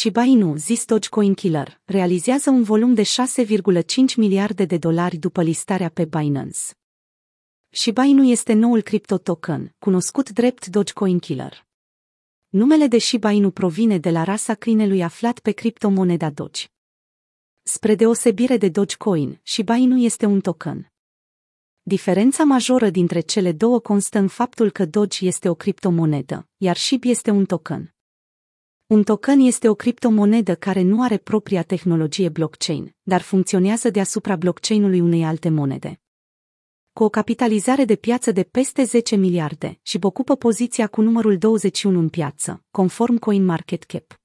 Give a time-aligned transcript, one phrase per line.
[0.00, 5.88] Shiba Inu, zis Dogecoin Killer, realizează un volum de 6,5 miliarde de dolari după listarea
[5.88, 6.58] pe Binance.
[7.68, 11.66] Shiba Inu este noul cripto token, cunoscut drept Dogecoin Killer.
[12.48, 16.64] Numele de Shiba Inu provine de la rasa câinelui aflat pe criptomoneda Doge.
[17.62, 20.92] Spre deosebire de Dogecoin, Shiba Inu este un token.
[21.82, 27.04] Diferența majoră dintre cele două constă în faptul că Doge este o criptomonedă, iar SHIB
[27.04, 27.94] este un token.
[28.90, 35.00] Un token este o criptomonedă care nu are propria tehnologie blockchain, dar funcționează deasupra blockchain-ului
[35.00, 36.00] unei alte monede.
[36.92, 41.98] Cu o capitalizare de piață de peste 10 miliarde și ocupă poziția cu numărul 21
[41.98, 44.20] în piață, conform CoinMarketCap.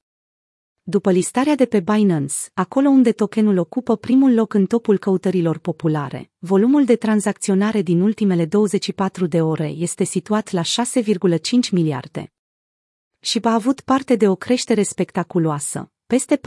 [0.83, 6.31] După listarea de pe Binance, acolo unde tokenul ocupă primul loc în topul căutărilor populare,
[6.37, 12.29] volumul de tranzacționare din ultimele 24 de ore este situat la 6,5 miliarde,
[13.25, 16.39] și a avut parte de o creștere spectaculoasă, peste 4694%,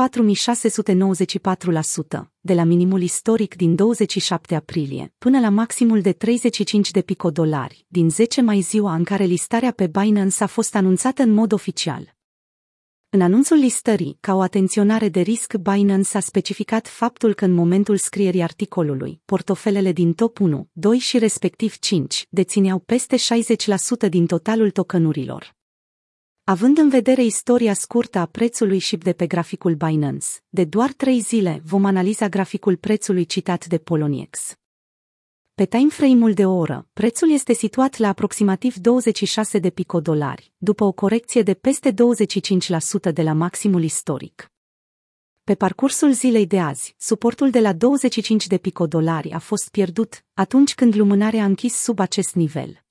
[2.41, 8.11] de la minimul istoric din 27 aprilie, până la maximul de 35 de picodolari, din
[8.11, 12.17] 10 mai ziua în care listarea pe Binance a fost anunțată în mod oficial.
[13.11, 17.97] În anunțul listării, ca o atenționare de risc, Binance a specificat faptul că în momentul
[17.97, 23.21] scrierii articolului, portofelele din top 1, 2 și respectiv 5 dețineau peste 60%
[24.09, 25.57] din totalul tokenurilor.
[26.49, 31.21] Având în vedere istoria scurtă a prețului și de pe graficul Binance, de doar trei
[31.21, 34.55] zile vom analiza graficul prețului citat de Poloniex.
[35.55, 40.93] Pe timeframe-ul de o oră, prețul este situat la aproximativ 26 de picodolari, după o
[40.93, 44.51] corecție de peste 25% de la maximul istoric.
[45.45, 50.75] Pe parcursul zilei de azi, suportul de la 25 de picodolari a fost pierdut atunci
[50.75, 52.83] când lumânarea a închis sub acest nivel.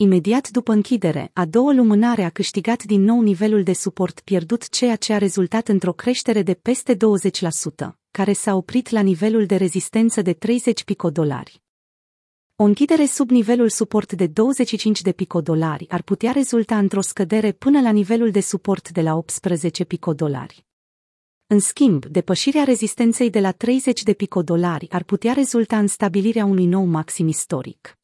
[0.00, 4.96] Imediat după închidere, a doua lumânare a câștigat din nou nivelul de suport pierdut, ceea
[4.96, 6.98] ce a rezultat într-o creștere de peste 20%,
[8.10, 11.62] care s-a oprit la nivelul de rezistență de 30 picodolari.
[12.56, 17.80] O închidere sub nivelul suport de 25 de picodolari ar putea rezulta într-o scădere până
[17.80, 20.66] la nivelul de suport de la 18 picodolari.
[21.46, 26.66] În schimb, depășirea rezistenței de la 30 de picodolari ar putea rezulta în stabilirea unui
[26.66, 27.98] nou maxim istoric.